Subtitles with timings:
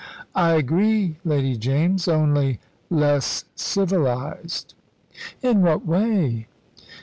[0.33, 2.59] "I agree, Lady James only
[2.89, 4.73] less civilised."
[5.43, 6.47] "In what way?"